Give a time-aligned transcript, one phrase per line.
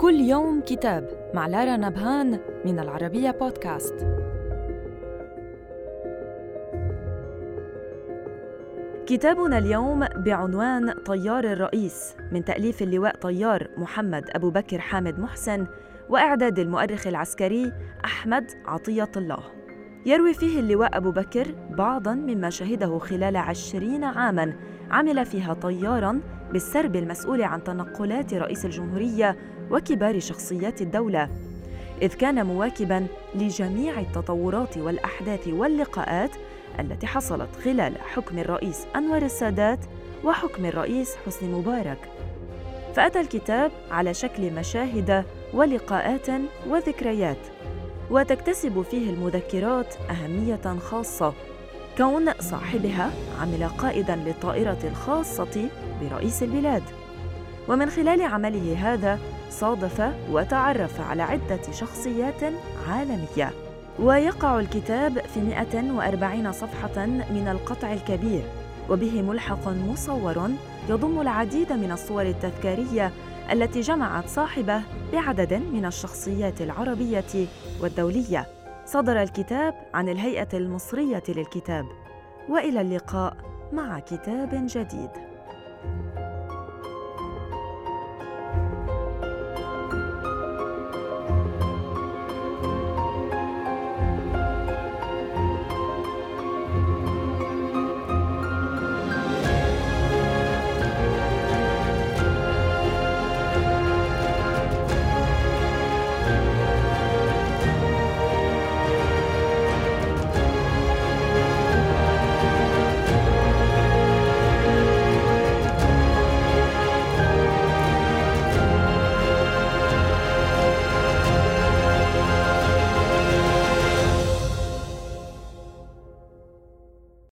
[0.00, 3.94] كل يوم كتاب مع لارا نبهان من العربية بودكاست.
[9.06, 15.66] كتابنا اليوم بعنوان طيار الرئيس من تأليف اللواء طيار محمد أبو بكر حامد محسن
[16.08, 17.72] وإعداد المؤرخ العسكري
[18.04, 19.42] أحمد عطية الله.
[20.06, 24.52] يروي فيه اللواء أبو بكر بعضاً مما شهده خلال عشرين عاماً
[24.90, 26.20] عمل فيها طياراً
[26.52, 29.36] بالسرب المسؤول عن تنقلات رئيس الجمهورية
[29.70, 31.28] وكبار شخصيات الدولة
[32.02, 36.30] إذ كان مواكباً لجميع التطورات والأحداث واللقاءات
[36.80, 39.78] التي حصلت خلال حكم الرئيس أنور السادات
[40.24, 41.98] وحكم الرئيس حسني مبارك.
[42.94, 45.24] فأتى الكتاب على شكل مشاهد
[45.54, 46.26] ولقاءات
[46.68, 47.38] وذكريات
[48.10, 51.34] وتكتسب فيه المذكرات أهمية خاصة.
[51.98, 53.10] كون صاحبها
[53.40, 55.68] عمل قائدا للطائرة الخاصة
[56.00, 56.82] برئيس البلاد.
[57.68, 59.18] ومن خلال عمله هذا
[59.50, 62.42] صادف وتعرف على عدة شخصيات
[62.88, 63.50] عالمية.
[63.98, 68.42] ويقع الكتاب في 140 صفحة من القطع الكبير.
[68.90, 70.50] وبه ملحق مصور
[70.88, 73.12] يضم العديد من الصور التذكارية
[73.52, 74.80] التي جمعت صاحبه
[75.12, 77.46] بعدد من الشخصيات العربية
[77.80, 78.55] والدولية.
[78.86, 81.86] صدر الكتاب عن الهيئة المصرية للكتاب.
[82.48, 83.36] وإلى اللقاء
[83.72, 85.10] مع كتاب جديد.